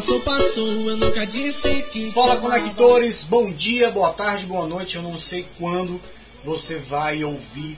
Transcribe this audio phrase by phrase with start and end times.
[0.00, 2.10] passou, passou, eu nunca disse que.
[2.12, 4.96] Fala conectores, bom dia, boa tarde, boa noite.
[4.96, 6.00] Eu não sei quando
[6.42, 7.76] você vai ouvir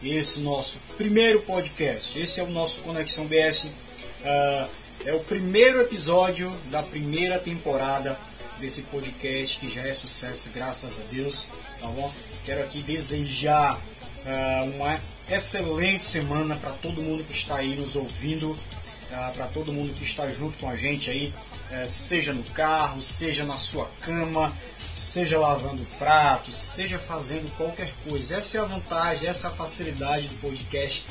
[0.00, 2.16] esse nosso primeiro podcast.
[2.16, 3.64] Esse é o nosso Conexão BS.
[3.64, 4.68] Uh,
[5.04, 8.16] é o primeiro episódio da primeira temporada
[8.60, 11.48] desse podcast que já é sucesso, graças a Deus.
[11.80, 12.12] Tá bom?
[12.44, 18.52] Quero aqui desejar uh, uma excelente semana para todo mundo que está aí nos ouvindo,
[18.52, 21.32] uh, para todo mundo que está junto com a gente aí,
[21.70, 24.52] uh, seja no carro, seja na sua cama,
[24.96, 28.36] seja lavando pratos, seja fazendo qualquer coisa.
[28.36, 31.04] Essa é a vantagem, essa é a facilidade do podcast.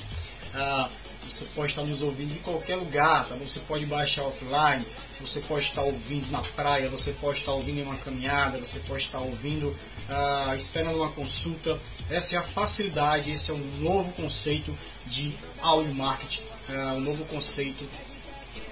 [0.54, 3.36] Uh, você pode estar nos ouvindo em qualquer lugar, tá?
[3.36, 4.86] Você pode baixar offline,
[5.20, 9.04] você pode estar ouvindo na praia, você pode estar ouvindo em uma caminhada, você pode
[9.04, 11.80] estar ouvindo uh, esperando uma consulta.
[12.10, 17.24] Essa é a facilidade, esse é um novo conceito de audio marketing, uh, um novo
[17.26, 17.88] conceito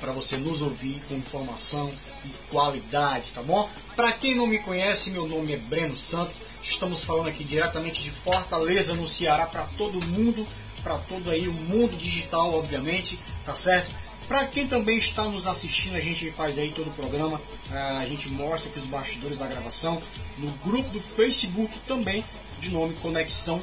[0.02, 1.94] para você nos ouvir com informação
[2.26, 3.70] e qualidade, tá bom?
[3.96, 6.42] Para quem não me conhece, meu nome é Breno Santos.
[6.62, 10.46] Estamos falando aqui diretamente de Fortaleza, no Ceará, para todo mundo,
[10.82, 13.92] para todo aí o mundo digital, obviamente, tá certo?
[14.28, 17.40] Para quem também está nos assistindo, a gente faz aí todo o programa,
[17.72, 20.02] ah, a gente mostra aqui os bastidores da gravação
[20.38, 22.24] no grupo do Facebook também,
[22.60, 23.62] de nome Conexão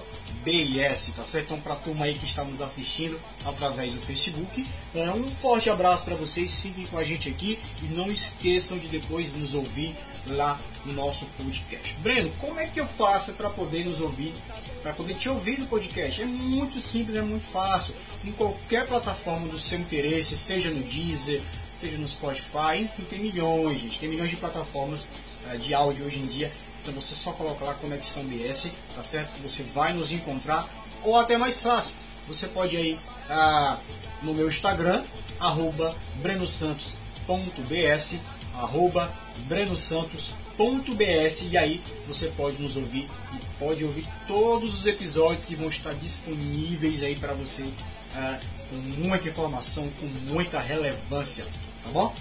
[0.48, 1.46] BIS, tá certo?
[1.46, 5.68] Então, para a turma aí que está nos assistindo através do Facebook, é, um forte
[5.68, 9.94] abraço para vocês, fiquem com a gente aqui e não esqueçam de depois nos ouvir
[10.26, 11.94] lá no nosso podcast.
[12.00, 14.32] Breno, como é que eu faço para poder nos ouvir,
[14.82, 16.22] para poder te ouvir no podcast?
[16.22, 17.94] É muito simples, é muito fácil.
[18.24, 21.42] Em qualquer plataforma do seu interesse, seja no Deezer,
[21.76, 25.06] seja no Spotify, enfim, tem milhões, gente, tem milhões de plataformas
[25.52, 26.50] uh, de áudio hoje em dia.
[26.88, 29.42] Então você só coloca lá Conexão BS, tá certo?
[29.42, 30.66] Você vai nos encontrar,
[31.04, 33.76] ou até mais fácil, você pode ir aí uh,
[34.22, 35.04] no meu Instagram,
[35.38, 38.20] arroba brenosantos.bs,
[38.54, 45.54] arroba brenosantos.bs e aí você pode nos ouvir e pode ouvir todos os episódios que
[45.54, 48.40] vão estar disponíveis aí para você uh,
[48.70, 51.44] com muita informação, com muita relevância,
[51.84, 52.16] tá bom?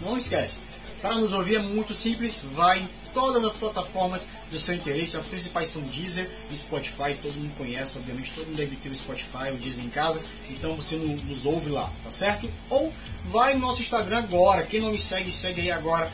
[0.00, 0.58] Não esquece,
[1.02, 5.26] para nos ouvir é muito simples, vai em todas as plataformas do seu interesse, as
[5.26, 9.50] principais são Deezer e Spotify, todo mundo conhece, obviamente, todo mundo deve ter o Spotify,
[9.52, 12.48] o Deezer em casa, então você nos ouve lá, tá certo?
[12.70, 12.92] Ou
[13.26, 16.10] vai no nosso Instagram agora, quem não me segue, segue aí agora,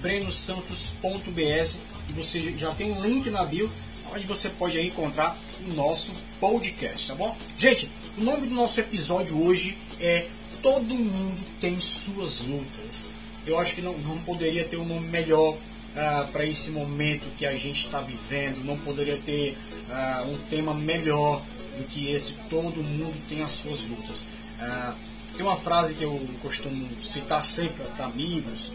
[0.00, 3.70] brenosantos.bs e você já tem um link na bio
[4.12, 7.36] onde você pode aí encontrar o nosso podcast, tá bom?
[7.56, 7.88] Gente,
[8.18, 10.26] o nome do nosso episódio hoje é
[10.60, 13.21] Todo Mundo Tem Suas Lutas.
[13.46, 17.44] Eu acho que não, não poderia ter um nome melhor uh, para esse momento que
[17.44, 19.56] a gente está vivendo, não poderia ter
[19.88, 21.42] uh, um tema melhor
[21.76, 22.34] do que esse.
[22.48, 24.22] Todo mundo tem as suas lutas.
[24.60, 24.94] Uh,
[25.36, 28.70] tem uma frase que eu costumo citar sempre para amigos,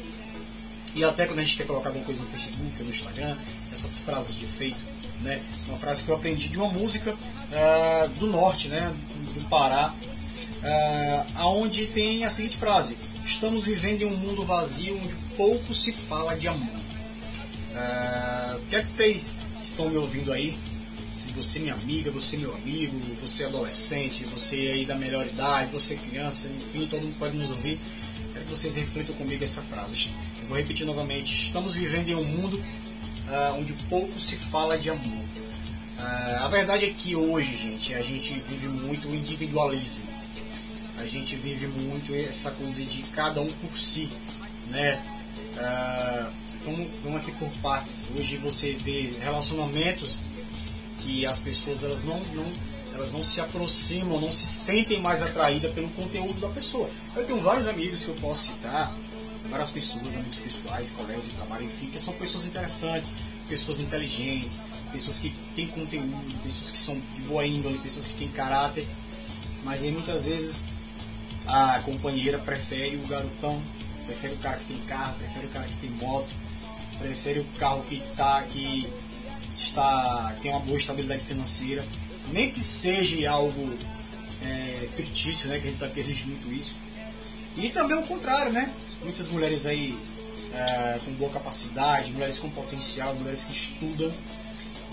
[0.96, 3.38] e até quando a gente quer colocar alguma coisa no Facebook, no Instagram,
[3.72, 4.80] essas frases de efeito,
[5.22, 5.42] né?
[5.68, 8.92] Uma frase que eu aprendi de uma música uh, do norte, né?
[9.36, 15.14] Do Pará, uh, aonde tem a seguinte frase: Estamos vivendo em um mundo vazio onde
[15.36, 16.80] pouco se fala de amor.
[17.74, 20.58] Uh, quer que vocês estão me ouvindo aí?
[21.06, 24.86] Se você é minha amiga, você é meu amigo, você é adolescente, você é aí
[24.86, 27.78] da melhor idade, você é criança, enfim, todo mundo pode nos ouvir.
[28.32, 30.10] Quero que vocês reflitam comigo essa frase
[30.48, 35.24] Vou repetir novamente: estamos vivendo em um mundo uh, onde pouco se fala de amor.
[36.00, 40.17] Uh, a verdade é que hoje, gente, a gente vive muito o individualismo.
[41.08, 44.10] Gente vive muito essa coisa de cada um por si,
[44.70, 45.02] né?
[45.54, 46.34] Uh,
[46.66, 48.04] vamos, vamos aqui por partes.
[48.16, 50.22] Hoje você vê relacionamentos
[51.00, 52.46] que as pessoas elas não, não
[52.94, 56.90] elas não se aproximam, não se sentem mais atraídas pelo conteúdo da pessoa.
[57.16, 58.94] Eu tenho vários amigos que eu posso citar
[59.50, 63.14] várias pessoas, amigos pessoais, colegas de trabalho, enfim, que são pessoas interessantes,
[63.48, 68.28] pessoas inteligentes, pessoas que têm conteúdo, pessoas que são de boa índole, pessoas que têm
[68.28, 68.86] caráter,
[69.64, 70.64] mas aí muitas vezes
[71.48, 73.62] a companheira prefere o garotão,
[74.06, 76.30] prefere o cara que tem carro, prefere o cara que tem moto,
[77.00, 78.88] prefere o carro que, tá, que
[79.56, 81.84] está, tem uma boa estabilidade financeira,
[82.32, 83.78] nem que seja algo
[84.44, 86.76] é, fictício, né, que a gente sabe que existe muito isso.
[87.56, 88.72] E também o contrário, né?
[89.04, 89.98] muitas mulheres aí
[90.54, 94.12] é, com boa capacidade, mulheres com potencial, mulheres que estudam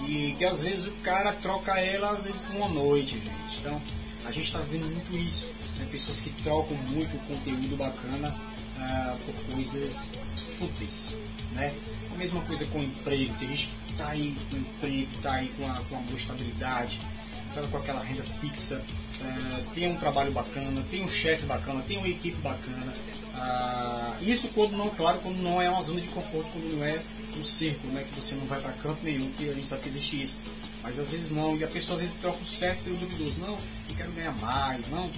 [0.08, 3.58] e que às vezes o cara troca ela às vezes por uma noite, gente.
[3.60, 3.80] Então
[4.24, 5.46] a gente está vendo muito isso,
[5.78, 5.86] né?
[5.90, 8.34] pessoas que trocam muito conteúdo bacana
[8.80, 10.10] é, por coisas
[10.58, 11.16] fúteis,
[11.52, 11.72] né?
[12.12, 15.48] A mesma coisa com o emprego, tem gente que está aí com emprego, está aí
[15.56, 17.00] com a, com a boa estabilidade,
[17.54, 18.82] tá com aquela renda fixa,
[19.20, 22.92] é, tem um trabalho bacana, tem um chefe bacana, tem uma equipe bacana.
[23.34, 27.00] Ah, isso quando não, claro, quando não é uma zona de conforto, quando não é
[27.36, 29.88] um círculo, né, que você não vai para canto nenhum, que a gente sabe que
[29.88, 30.38] existe isso.
[30.82, 33.40] Mas às vezes não, e a pessoa às vezes troca o certo pelo duvidoso.
[33.40, 33.56] Não,
[33.94, 35.10] eu quero ganhar mais, não.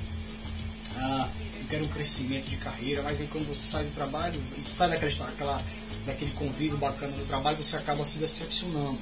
[0.96, 1.28] Ah,
[1.60, 4.90] eu quero um crescimento de carreira, mas aí quando você sai do trabalho e sai
[4.90, 5.62] daquela, daquela,
[6.04, 8.98] daquele convívio bacana do trabalho, você acaba se decepcionando.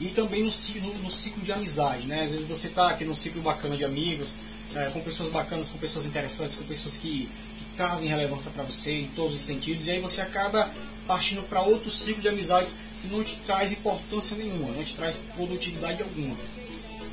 [0.00, 0.50] E também no,
[0.80, 2.22] no, no ciclo de amizade, né?
[2.22, 4.36] Às vezes você está aqui num ciclo bacana de amigos,
[4.74, 7.28] é, com pessoas bacanas, com pessoas interessantes, com pessoas que,
[7.58, 10.70] que trazem relevância para você em todos os sentidos, e aí você acaba
[11.06, 15.16] partindo para outro ciclo de amizades que não te traz importância nenhuma, não te traz
[15.34, 16.36] produtividade alguma.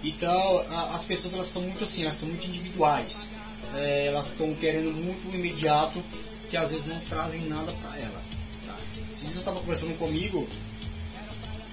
[0.05, 3.29] Então, a, as pessoas elas são muito assim, elas são muito individuais.
[3.73, 6.01] É, elas estão querendo muito imediato,
[6.49, 8.21] que às vezes não trazem nada para ela.
[8.67, 8.77] Tá?
[9.09, 10.47] Se isso estava conversando comigo,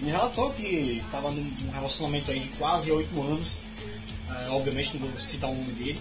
[0.00, 3.60] me relatou que estava num relacionamento aí de quase oito anos,
[4.28, 6.00] é, obviamente não vou citar o nome dele,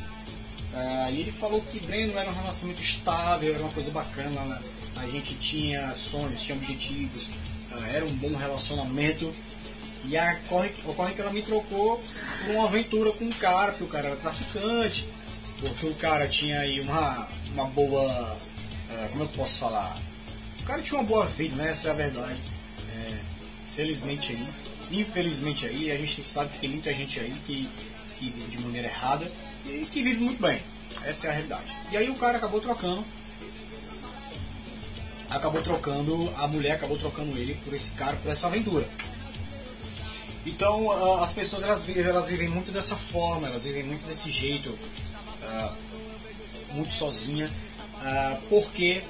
[0.74, 4.62] é, e ele falou que Breno era um relacionamento estável, era uma coisa bacana, né?
[4.96, 7.30] a gente tinha sonhos, tinha objetivos,
[7.72, 9.34] é, era um bom relacionamento,
[10.06, 12.04] e ocorre, ocorre que ela me trocou
[12.44, 15.08] por uma aventura com um cara, porque o cara era traficante,
[15.60, 18.38] porque o cara tinha aí uma, uma boa.
[18.90, 19.98] Uh, como eu posso falar?
[20.60, 21.72] O cara tinha uma boa vida, né?
[21.72, 22.40] Essa é a verdade.
[22.96, 23.18] É,
[23.76, 24.48] felizmente aí.
[24.92, 27.70] Infelizmente aí, a gente sabe que tem muita gente aí que,
[28.18, 29.32] que vive de maneira errada
[29.66, 30.62] e que vive muito bem.
[31.06, 31.76] Essa é a realidade.
[31.92, 33.06] E aí o cara acabou trocando.
[35.30, 38.86] Acabou trocando, a mulher acabou trocando ele por esse cara, por essa aventura.
[40.46, 45.76] Então as pessoas elas, elas vivem muito dessa forma, elas vivem muito desse jeito, uh,
[46.74, 49.04] muito sozinha, uh, porque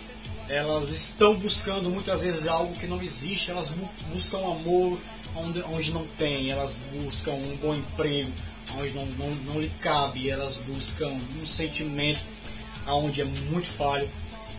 [0.50, 5.00] elas estão buscando muitas vezes algo que não existe, elas bu buscam amor
[5.36, 8.31] onde, onde não tem, elas buscam um bom emprego
[8.77, 11.10] onde não, não, não lhe cabe, elas buscam
[11.42, 12.22] um sentimento
[12.88, 14.10] onde é muito falho.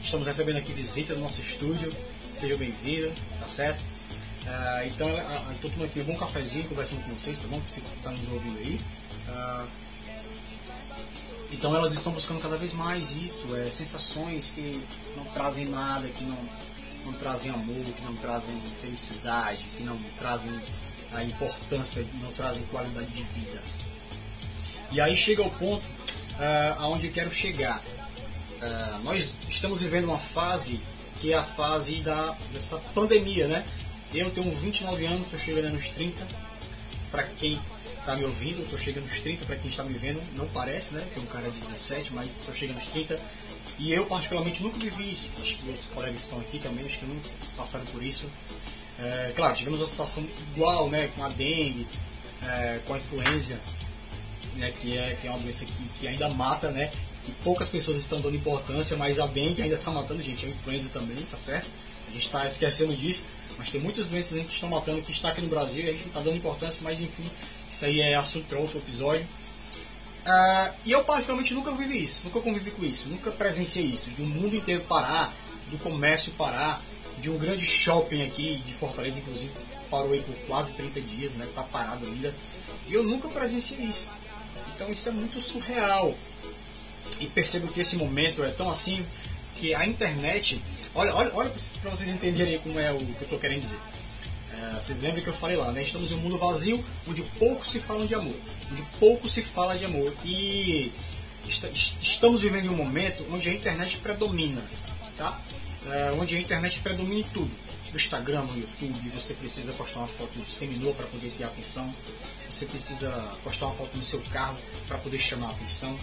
[0.03, 1.95] Estamos recebendo aqui visita do nosso estúdio,
[2.41, 3.92] seja bem-vinda, tá certo?
[4.43, 5.09] Uh, então,
[5.55, 7.61] estou tomando aqui um bom cafezinho, conversando com vocês, tá bom?
[7.69, 8.81] Você está nos ouvindo aí.
[9.29, 9.69] Uh,
[11.53, 14.83] então, elas estão buscando cada vez mais isso, é, sensações que
[15.17, 16.39] não trazem nada, que não,
[17.05, 20.53] não trazem amor, que não trazem felicidade, que não trazem
[21.13, 23.63] a importância, não trazem qualidade de vida.
[24.91, 27.79] E aí chega o ponto uh, aonde eu quero chegar.
[27.81, 30.81] Uh, nós estamos vivendo uma fase
[31.21, 33.65] que é a fase da, dessa pandemia, né?
[34.15, 36.27] Eu tenho 29 anos, estou chegando nos 30.
[37.11, 37.59] Para quem
[37.99, 39.47] está me ouvindo, estou chegando nos 30.
[39.47, 41.07] Para quem está me vendo, não parece, né?
[41.15, 43.19] Tem um cara de 17, mas estou chegando nos 30.
[43.79, 45.31] E eu, particularmente, nunca vivi isso.
[45.41, 48.27] Acho que meus colegas estão aqui também, acho que nunca passaram por isso.
[49.01, 51.11] É, claro, tivemos uma situação igual, né?
[51.17, 51.87] Com a dengue,
[52.43, 53.59] é, com a influenza,
[54.57, 54.75] né?
[54.79, 56.93] Que é, que é uma doença que, que ainda mata, né?
[57.27, 60.45] E poucas pessoas estão dando importância, mas a dengue ainda está matando gente.
[60.45, 61.71] A influenza também, tá certo?
[62.09, 63.25] A gente está esquecendo disso.
[63.59, 66.03] Mas tem muitas doenças que estão matando que está aqui no Brasil e a gente
[66.03, 67.29] não está dando importância, mas enfim,
[67.69, 69.27] isso aí é assunto para outro episódio.
[70.25, 74.23] Uh, e eu particularmente nunca vivi isso, nunca convivi com isso, nunca presenciei isso, de
[74.23, 75.35] um mundo inteiro parar,
[75.71, 76.81] do comércio parar,
[77.19, 79.53] de um grande shopping aqui de Fortaleza, inclusive,
[79.91, 81.47] parou aí por quase 30 dias, né?
[81.55, 82.35] Tá parado ainda.
[82.89, 84.09] E eu nunca presenciei isso.
[84.75, 86.17] Então isso é muito surreal.
[87.21, 89.05] E percebo que esse momento é tão assim
[89.57, 90.61] que a internet
[90.95, 93.79] Olha, olha, olha para vocês entenderem como é o que eu estou querendo dizer.
[94.53, 95.83] É, vocês lembram que eu falei lá, né?
[95.83, 98.37] Estamos em um mundo vazio onde pouco se fala de amor.
[98.71, 100.15] Onde pouco se fala de amor.
[100.23, 100.93] E
[102.03, 104.63] estamos vivendo um momento onde a internet predomina.
[105.17, 105.41] Tá?
[105.87, 107.51] É, onde a internet predomina em tudo.
[107.91, 111.93] No Instagram, no YouTube, você precisa postar uma foto seminua para poder ter atenção.
[112.51, 113.11] Você precisa
[113.43, 115.99] postar uma foto no seu carro para poder chamar a atenção.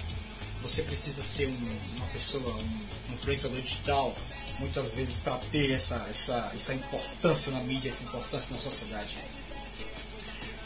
[0.63, 4.15] Você precisa ser um, uma pessoa, um influenciador digital
[4.59, 9.17] muitas vezes para ter essa, essa, essa importância na mídia, essa importância na sociedade.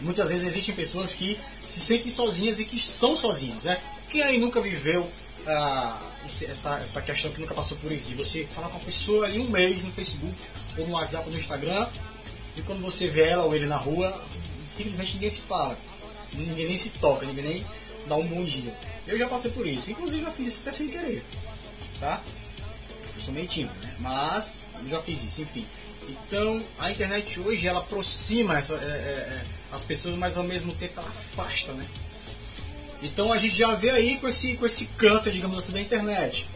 [0.02, 3.64] Muitas vezes existem pessoas que se sentem sozinhas e que são sozinhas.
[3.66, 3.80] Né?
[4.10, 5.10] Quem aí nunca viveu
[5.48, 8.10] ah, essa, essa questão que nunca passou por isso?
[8.10, 10.36] De você falar com uma pessoa ali um mês no Facebook,
[10.78, 11.88] ou no WhatsApp, ou no Instagram,
[12.58, 14.22] e quando você vê ela ou ele na rua,
[14.66, 15.78] simplesmente ninguém se fala,
[16.34, 17.66] ninguém nem se toca, ninguém nem
[18.08, 18.74] dá um bom dia.
[19.08, 21.24] Eu já passei por isso, inclusive já fiz isso até sem querer.
[22.00, 22.22] Tá?
[23.15, 23.93] Eu sou meio tímido, né?
[24.00, 25.65] Mas eu já fiz isso, enfim.
[26.08, 30.74] Então a internet hoje ela aproxima essa, é, é, é, as pessoas, mas ao mesmo
[30.75, 31.86] tempo ela afasta, né?
[33.01, 36.48] Então a gente já vê aí com esse, com esse câncer, digamos assim, da internet.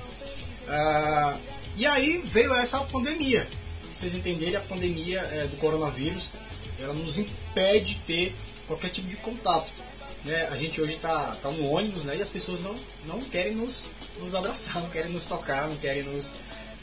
[0.68, 1.38] Ah,
[1.76, 3.42] e aí veio essa pandemia.
[3.42, 6.32] Pra vocês entenderem, a pandemia é, do coronavírus
[6.80, 8.36] ela nos impede de ter
[8.68, 9.72] qualquer tipo de contato.
[10.28, 13.56] Né, a gente hoje está tá no ônibus né, e as pessoas não, não querem
[13.56, 13.86] nos,
[14.20, 16.34] nos abraçar, não querem nos tocar, não querem nos.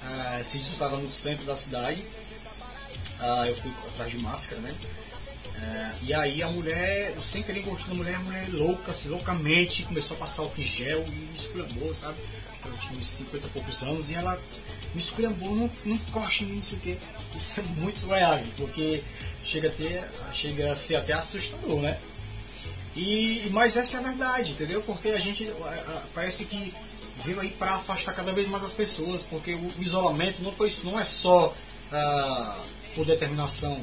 [0.02, 2.04] Ah, se isso estava no centro da cidade,
[3.20, 4.74] ah, eu fui atrás de máscara, né?
[5.56, 9.84] Ah, e aí a mulher, sem querer encostar na mulher, a mulher louca, assim, loucamente,
[9.84, 12.16] começou a passar o gel e me esculhambou, sabe?
[12.64, 14.40] Eu tinha uns 50 e poucos anos e ela
[14.94, 16.96] me esculhambou, não, não corte em mim, não sei o quê.
[17.36, 19.02] Isso é muito surreal, porque
[19.44, 21.98] chega a, ter, chega a ser até assustador, né?
[22.96, 24.80] E, mas essa é a verdade, entendeu?
[24.82, 25.50] Porque a gente
[26.14, 26.72] parece que
[27.24, 30.98] veio aí para afastar cada vez mais as pessoas, porque o isolamento não, foi, não
[30.98, 31.54] é só
[31.92, 32.62] ah,
[32.94, 33.80] por determinação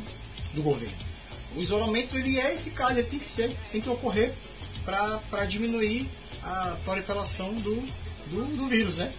[0.53, 0.95] do governo.
[1.55, 4.33] O isolamento ele é eficaz, ele tem que ser, tem que ocorrer
[4.85, 6.07] para diminuir
[6.43, 7.75] a proliferação do,
[8.27, 9.11] do, do, vírus, né?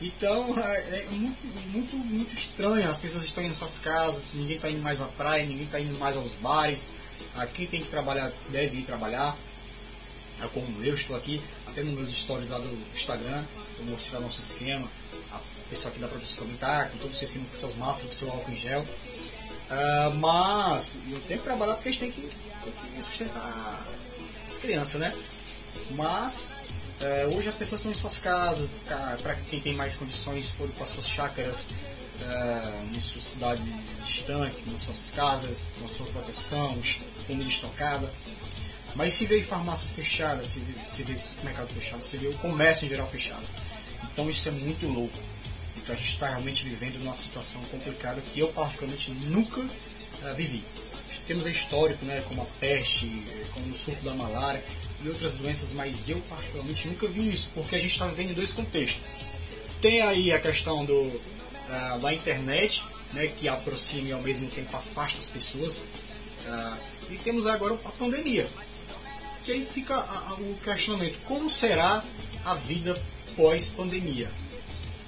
[0.00, 2.90] Então é, é muito, muito, muito estranho.
[2.90, 5.98] As pessoas estão em suas casas, ninguém está indo mais à praia, ninguém está indo
[5.98, 6.84] mais aos bares
[7.44, 9.36] quem tem que trabalhar deve ir trabalhar.
[10.40, 13.42] É como eu estou aqui, até nos meus stories lá do Instagram,
[13.78, 14.86] eu mostro o nosso esquema.
[15.32, 15.40] A
[15.70, 18.52] pessoa aqui dá para você comentar, com todos vocês com suas máscaras, com seu álcool
[18.52, 18.80] em gel.
[18.82, 23.86] Uh, mas eu tenho que trabalhar porque a gente tem que, tem que sustentar
[24.46, 25.12] as crianças, né?
[25.92, 26.46] Mas
[27.00, 28.76] uh, hoje as pessoas estão em suas casas,
[29.22, 34.82] para quem tem mais condições, foram para suas chácaras, uh, em suas cidades distantes, nas
[34.82, 36.76] suas casas, com a sua proteção,
[37.26, 38.12] comida estocada.
[38.94, 41.14] Mas se vê farmácias fechadas, se vê, se vê
[41.74, 43.44] fechado, se vê o comércio em geral fechado.
[44.12, 45.18] Então isso é muito louco.
[45.76, 50.64] Então a gente está realmente vivendo numa situação complicada que eu particularmente nunca uh, vivi.
[51.26, 53.06] Temos a histórico, né, como a peste,
[53.52, 54.62] como o surto da malária
[55.04, 58.34] e outras doenças, mas eu particularmente nunca vi isso, porque a gente está vivendo em
[58.34, 59.02] dois contextos.
[59.80, 64.76] Tem aí a questão do, uh, da internet, né, que aproxima e ao mesmo tempo
[64.76, 65.82] afasta as pessoas.
[66.46, 66.76] Uh,
[67.10, 68.48] e temos agora a pandemia.
[69.44, 69.98] Que aí fica
[70.38, 72.02] o questionamento: como será
[72.44, 73.00] a vida
[73.36, 74.30] pós-pandemia?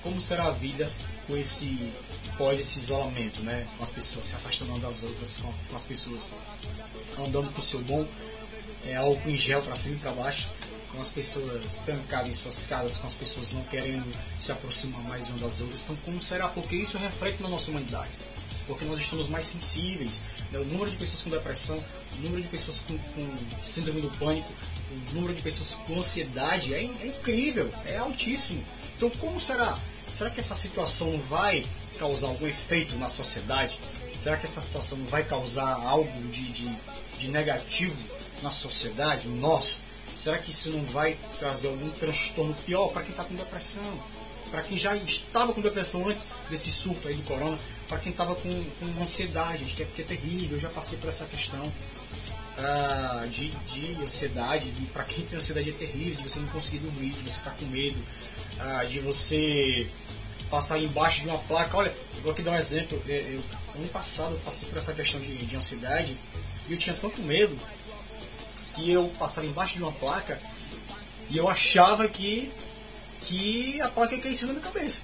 [0.02, 0.90] Como será a vida
[1.26, 1.92] com esse
[2.36, 3.66] pós esse isolamento, né?
[3.76, 6.30] Com as pessoas se afastando das outras, com, com as pessoas
[7.18, 8.06] andando com o seu bom
[8.86, 10.48] é, álcool em gel para cima e para baixo,
[10.92, 14.06] com as pessoas trancadas em suas casas, com as pessoas não querendo
[14.38, 15.82] se aproximar mais umas das outras.
[15.82, 16.48] Então, como será?
[16.48, 18.10] Porque isso reflete na nossa humanidade
[18.68, 20.22] porque nós estamos mais sensíveis.
[20.52, 20.60] Né?
[20.60, 21.82] O número de pessoas com depressão,
[22.18, 24.52] o número de pessoas com, com síndrome do pânico,
[25.10, 28.62] o número de pessoas com ansiedade é, é incrível, é altíssimo.
[28.96, 29.78] Então, como será?
[30.14, 31.64] Será que essa situação vai
[31.98, 33.78] causar algum efeito na sociedade?
[34.16, 36.70] Será que essa situação vai causar algo de, de,
[37.18, 37.96] de negativo
[38.42, 39.80] na sociedade, nós?
[40.14, 43.84] Será que isso não vai trazer algum transtorno pior para quem está com depressão?
[44.50, 47.58] Para quem já estava com depressão antes desse surto aí do corona?
[47.88, 51.24] Para quem estava com, com ansiedade, que é, é terrível, eu já passei por essa
[51.24, 51.72] questão
[52.58, 57.10] ah, de, de ansiedade, para quem tem ansiedade é terrível, de você não conseguir dormir,
[57.10, 57.96] de você estar tá com medo,
[58.58, 59.88] ah, de você
[60.50, 61.76] passar embaixo de uma placa.
[61.76, 63.00] Olha, vou aqui dar um exemplo.
[63.06, 63.42] Eu, eu,
[63.76, 66.16] ano passado eu passei por essa questão de, de ansiedade
[66.68, 67.56] e eu tinha tanto medo
[68.74, 70.40] que eu passava embaixo de uma placa
[71.30, 72.50] e eu achava que,
[73.22, 75.02] que a placa ia cair em cima da minha cabeça.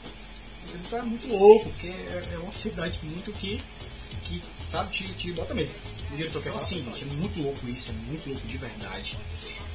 [0.75, 3.63] Então é muito louco, porque é, é uma cidade muito que,
[4.25, 5.75] que sabe, te, te bota mesmo.
[6.13, 9.19] O diretor quer falar assim, gente, é muito louco isso, é muito louco de verdade.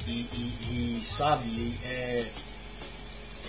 [0.06, 2.26] E, e, e sabe, é,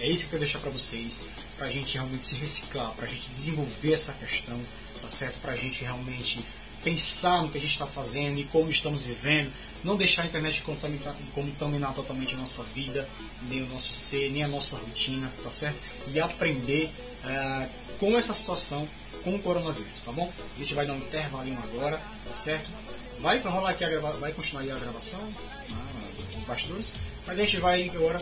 [0.02, 1.24] é isso que eu quero deixar para vocês,
[1.58, 4.60] pra gente realmente se reciclar, pra gente desenvolver essa questão,
[5.02, 5.40] tá certo?
[5.42, 6.40] Pra gente realmente
[6.84, 9.52] pensar no que a gente está fazendo e como estamos vivendo,
[9.84, 13.08] não deixar a internet contaminar, contaminar totalmente a nossa vida,
[13.50, 15.78] nem o nosso ser, nem a nossa rotina, tá certo?
[16.14, 16.92] E aprender
[17.24, 17.70] uh,
[18.00, 18.88] com essa situação,
[19.24, 20.32] com o coronavírus, tá bom?
[20.56, 21.98] A gente vai dar um intervalinho agora,
[22.28, 22.70] tá certo?
[23.20, 25.20] Vai rolar aqui a vai continuar a gravação,
[25.72, 26.94] ah, os
[27.28, 28.22] mas a gente vai agora.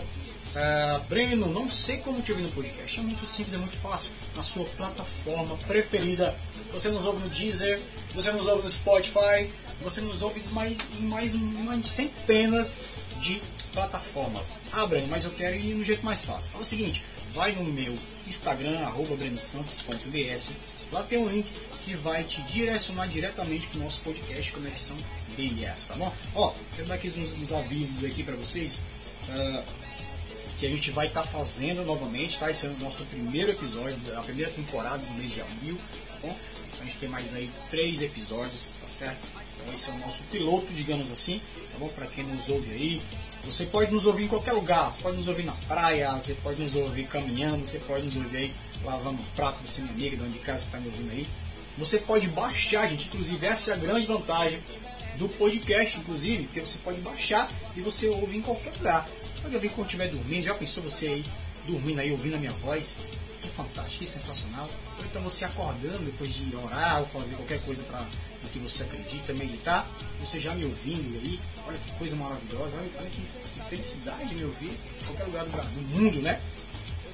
[0.49, 4.11] Uh, Breno, não sei como te ouvir no podcast, é muito simples, é muito fácil,
[4.35, 6.35] na sua plataforma preferida.
[6.73, 7.79] Você nos ouve no Deezer,
[8.13, 9.49] você nos ouve no Spotify,
[9.81, 12.79] você nos ouve mais, em mais, mais centenas
[13.19, 13.41] de
[13.73, 14.53] plataformas.
[14.71, 16.51] Ah, Breno, mas eu quero ir no jeito mais fácil.
[16.51, 17.03] Fala o seguinte,
[17.33, 17.95] vai no meu
[18.27, 20.51] Instagram, arroba brenosantos.bs.
[20.91, 21.47] Lá tem um link
[21.85, 24.97] que vai te direcionar diretamente para o nosso podcast Conexão
[25.37, 26.13] BS, tá bom?
[26.35, 28.79] Ó, quero dar aqui uns, uns avisos aqui para vocês.
[29.29, 29.88] Uh,
[30.59, 32.51] que a gente vai estar tá fazendo novamente, tá?
[32.51, 36.35] Esse é o nosso primeiro episódio, a primeira temporada do mês de abril, tá bom?
[36.67, 39.25] Então a gente tem mais aí três episódios, tá certo?
[39.55, 41.39] Então esse é o nosso piloto, digamos assim,
[41.71, 41.87] tá bom?
[41.89, 43.01] Para quem nos ouve aí,
[43.45, 46.61] você pode nos ouvir em qualquer lugar, você pode nos ouvir na praia, você pode
[46.61, 50.33] nos ouvir caminhando, você pode nos ouvir aí lavando prato, você minha amiga, de onde
[50.33, 51.27] de casa que está me ouvindo aí.
[51.77, 54.59] Você pode baixar, gente, inclusive essa é a grande vantagem
[55.17, 59.07] do podcast, inclusive, que você pode baixar e você ouve em qualquer lugar.
[59.41, 60.45] Pode ouvir quando estiver dormindo.
[60.45, 61.25] Já pensou você aí
[61.65, 62.97] dormindo aí, ouvindo a minha voz?
[63.41, 64.69] Que fantástico, que sensacional.
[64.97, 68.01] Ou então você acordando depois de orar ou fazer qualquer coisa para
[68.43, 69.87] o que você acredita, meditar,
[70.19, 74.43] você já me ouvindo aí, olha que coisa maravilhosa, olha, olha que, que, felicidade me
[74.43, 76.41] ouvir em qualquer lugar do, do mundo, né?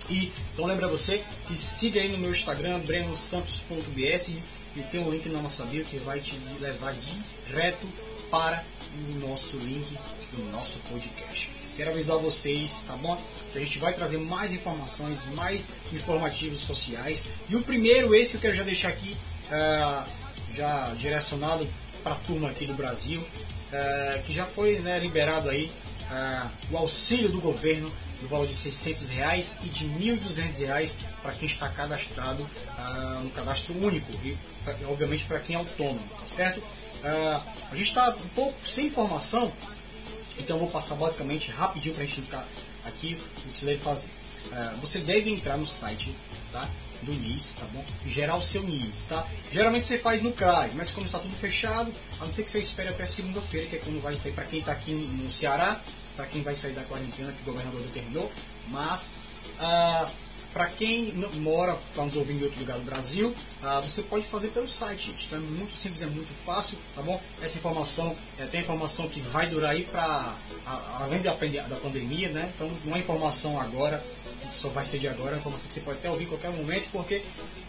[0.09, 4.29] E então lembra você que siga aí no meu Instagram, brenosantos.bs
[4.75, 7.87] e tem um link na nossa bio que vai te levar direto
[8.29, 8.63] para
[8.93, 9.85] o nosso link
[10.31, 11.54] do nosso podcast.
[11.75, 13.21] Quero avisar vocês, tá bom?
[13.51, 17.27] Que a gente vai trazer mais informações, mais informativos sociais.
[17.49, 19.15] E o primeiro, esse eu quero já deixar aqui,
[19.47, 20.09] uh,
[20.55, 21.67] já direcionado
[22.03, 25.69] para a turma aqui do Brasil, uh, que já foi né, liberado aí
[26.11, 27.91] uh, o auxílio do governo
[28.21, 33.29] no valor de 600 reais e de 1.200 reais para quem está cadastrado uh, no
[33.31, 34.37] cadastro único e
[34.85, 36.59] obviamente para quem é autônomo, tá certo?
[36.59, 37.41] Uh,
[37.71, 39.51] a gente está um pouco sem informação,
[40.37, 42.47] então eu vou passar basicamente rapidinho para a gente ficar
[42.85, 44.07] aqui o que você deve fazer.
[44.47, 46.13] Uh, você deve entrar no site
[46.51, 46.69] tá,
[47.01, 47.83] do NIS, tá bom?
[48.05, 49.27] Gerar o seu NIS, tá?
[49.51, 52.59] Geralmente você faz no CRAS, mas como está tudo fechado, a não ser que você
[52.59, 55.79] espere até segunda-feira, que é quando vai sair para quem está aqui no Ceará,
[56.15, 58.31] para quem vai sair da quarentena que o governador determinou,
[58.67, 59.13] mas
[59.59, 60.07] ah,
[60.55, 64.47] para quem mora, está nos ouvindo em outro lugar do Brasil, ah, você pode fazer
[64.47, 65.25] pelo site, gente.
[65.25, 67.21] Então é muito simples, é muito fácil, tá bom?
[67.41, 70.33] Essa informação é tem informação que vai durar aí para
[71.01, 72.49] além da, da pandemia, né?
[72.55, 74.01] Então não é informação agora,
[74.41, 76.51] que só vai ser de agora, é informação que você pode até ouvir em qualquer
[76.51, 77.21] momento, porque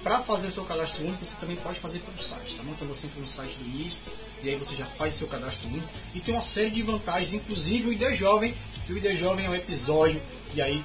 [0.05, 2.71] para fazer o seu cadastro único você também pode fazer pelo site, tá bom?
[2.71, 4.02] Então você entra no site do início
[4.45, 7.88] e aí você já faz seu cadastro único e tem uma série de vantagens, inclusive
[7.88, 8.55] o ID Jovem,
[8.87, 10.23] que o ID Jovem é um episódio
[10.55, 10.85] e aí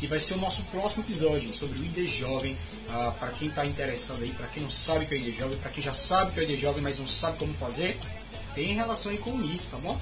[0.00, 2.56] que vai ser o nosso próximo episódio sobre o ID Jovem,
[2.88, 5.38] ah, para quem está interessado aí, para quem não sabe o que é o ID
[5.38, 8.00] Jovem, para quem já sabe que é o ID Jovem, mas não sabe como fazer,
[8.54, 10.00] tem relação aí com isso, tá bom?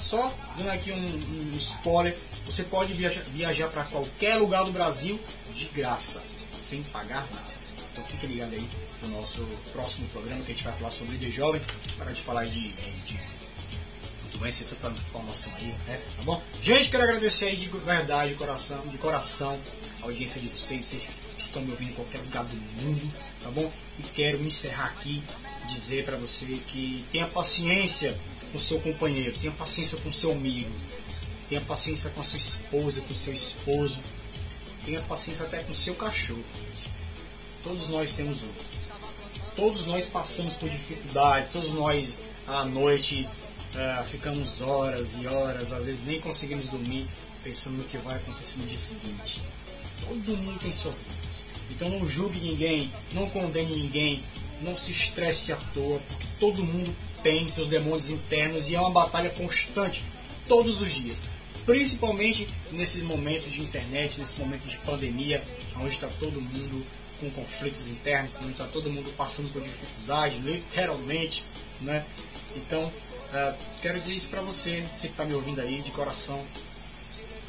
[0.00, 5.20] Só dando aqui um, um spoiler, você pode viajar, viajar para qualquer lugar do Brasil
[5.54, 6.22] de graça,
[6.58, 7.54] sem pagar nada.
[7.92, 8.66] Então fique ligado aí
[9.02, 11.60] no nosso próximo programa que a gente vai falar sobre o ID Jovem,
[11.98, 13.20] para de falar de, de
[14.38, 16.00] doença e tanta informação aí, né?
[16.16, 16.42] Tá bom?
[16.62, 19.58] Gente, quero agradecer aí de verdade, de coração, de coração,
[20.02, 23.70] a audiência de vocês, vocês estão me ouvindo em qualquer lugar do mundo, tá bom?
[23.98, 25.22] E quero me encerrar aqui,
[25.68, 28.16] dizer para você que tenha paciência
[28.52, 30.70] com seu companheiro, tenha paciência com seu amigo,
[31.48, 34.00] tenha paciência com a sua esposa, com seu esposo,
[34.84, 36.44] tenha paciência até com seu cachorro.
[37.62, 38.84] Todos nós temos lutas.
[39.56, 43.26] Todos nós passamos por dificuldades, todos nós à noite
[43.76, 47.06] é, ficamos horas e horas, às vezes nem conseguimos dormir
[47.42, 49.42] pensando no que vai acontecer no dia seguinte.
[50.00, 51.44] Todo mundo tem suas vidas.
[51.70, 54.22] Então não julgue ninguém, não condene ninguém,
[54.62, 58.90] não se estresse à toa, porque todo mundo tem seus demônios internos e é uma
[58.90, 60.04] batalha constante,
[60.48, 61.22] todos os dias.
[61.64, 65.42] Principalmente nesses momentos de internet, nesse momento de pandemia,
[65.76, 66.84] onde está todo mundo
[67.20, 71.42] com conflitos internos, onde está todo mundo passando por dificuldade, literalmente,
[71.80, 72.04] né?
[72.56, 72.92] Então,
[73.34, 76.40] Uh, quero dizer isso para você, você que está me ouvindo aí de coração.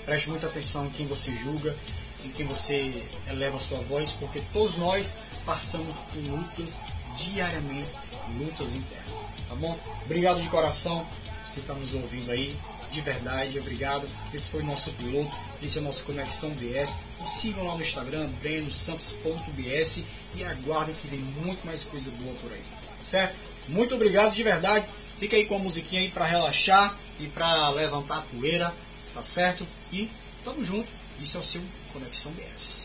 [0.04, 1.76] Preste muita atenção em quem você julga,
[2.24, 5.14] em quem você eleva a sua voz, porque todos nós
[5.46, 6.80] passamos por lutas
[7.16, 8.00] diariamente,
[8.40, 9.28] lutas internas.
[9.48, 9.78] Tá bom?
[10.06, 11.08] Obrigado de coração,
[11.46, 12.58] você está nos ouvindo aí,
[12.92, 14.08] de verdade, obrigado.
[14.34, 17.02] Esse foi o nosso piloto, esse é o nosso Conexão BS.
[17.24, 22.52] E sigam lá no Instagram, brenosantos.bs e aguardem que vem muito mais coisa boa por
[22.52, 22.64] aí.
[23.04, 23.55] Certo?
[23.68, 24.86] Muito obrigado de verdade.
[25.20, 28.74] Fica aí com a musiquinha aí para relaxar e para levantar a poeira,
[29.14, 29.66] tá certo?
[29.92, 30.10] E
[30.44, 30.88] tamo junto.
[31.22, 31.62] Isso é o seu
[31.94, 32.85] Conexão BS.